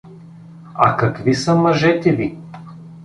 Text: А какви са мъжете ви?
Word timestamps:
А 0.73 0.93
какви 0.97 1.33
са 1.33 1.55
мъжете 1.55 2.11
ви? 2.15 2.37